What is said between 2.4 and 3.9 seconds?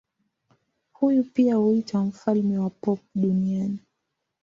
wa pop duniani.